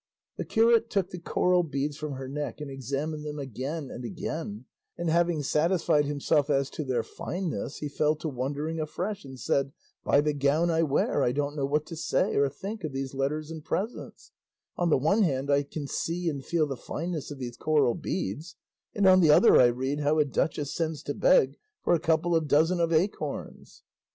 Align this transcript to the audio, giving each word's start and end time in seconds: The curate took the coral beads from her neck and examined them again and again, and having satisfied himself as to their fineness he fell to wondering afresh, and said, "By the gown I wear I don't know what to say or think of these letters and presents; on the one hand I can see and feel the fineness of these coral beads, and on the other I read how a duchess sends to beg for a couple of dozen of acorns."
The 0.37 0.45
curate 0.45 0.89
took 0.89 1.11
the 1.11 1.19
coral 1.19 1.61
beads 1.61 1.95
from 1.95 2.13
her 2.13 2.27
neck 2.27 2.59
and 2.59 2.71
examined 2.71 3.23
them 3.23 3.37
again 3.37 3.91
and 3.91 4.03
again, 4.03 4.65
and 4.97 5.11
having 5.11 5.43
satisfied 5.43 6.05
himself 6.05 6.49
as 6.49 6.71
to 6.71 6.83
their 6.83 7.03
fineness 7.03 7.77
he 7.77 7.87
fell 7.87 8.15
to 8.15 8.27
wondering 8.27 8.79
afresh, 8.79 9.23
and 9.23 9.39
said, 9.39 9.73
"By 10.03 10.21
the 10.21 10.33
gown 10.33 10.71
I 10.71 10.81
wear 10.81 11.21
I 11.21 11.31
don't 11.31 11.55
know 11.55 11.67
what 11.67 11.85
to 11.85 11.95
say 11.95 12.33
or 12.35 12.49
think 12.49 12.83
of 12.83 12.93
these 12.93 13.13
letters 13.13 13.51
and 13.51 13.63
presents; 13.63 14.31
on 14.75 14.89
the 14.89 14.97
one 14.97 15.21
hand 15.21 15.51
I 15.51 15.61
can 15.61 15.85
see 15.85 16.27
and 16.31 16.43
feel 16.43 16.65
the 16.65 16.75
fineness 16.77 17.29
of 17.29 17.37
these 17.37 17.55
coral 17.55 17.93
beads, 17.93 18.55
and 18.95 19.05
on 19.05 19.19
the 19.19 19.29
other 19.29 19.61
I 19.61 19.67
read 19.67 19.99
how 19.99 20.17
a 20.17 20.25
duchess 20.25 20.73
sends 20.73 21.03
to 21.03 21.13
beg 21.13 21.59
for 21.83 21.93
a 21.93 21.99
couple 21.99 22.35
of 22.35 22.47
dozen 22.47 22.79
of 22.79 22.91
acorns." 22.91 23.83